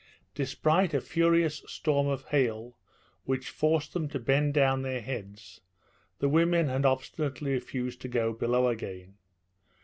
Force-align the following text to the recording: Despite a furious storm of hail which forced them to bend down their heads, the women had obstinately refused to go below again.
Despite 0.33 0.95
a 0.95 0.99
furious 0.99 1.61
storm 1.67 2.07
of 2.07 2.25
hail 2.29 2.75
which 3.25 3.51
forced 3.51 3.93
them 3.93 4.07
to 4.07 4.19
bend 4.19 4.55
down 4.55 4.81
their 4.81 4.99
heads, 4.99 5.61
the 6.17 6.27
women 6.27 6.69
had 6.69 6.87
obstinately 6.87 7.51
refused 7.51 8.01
to 8.01 8.07
go 8.07 8.33
below 8.33 8.67
again. 8.67 9.17